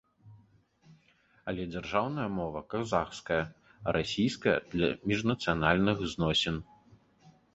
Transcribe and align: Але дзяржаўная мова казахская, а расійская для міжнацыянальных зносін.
Але 1.51 1.63
дзяржаўная 1.73 2.25
мова 2.37 2.63
казахская, 2.73 3.37
а 3.91 3.95
расійская 3.99 4.57
для 4.73 4.87
міжнацыянальных 5.11 5.97
зносін. 6.15 6.57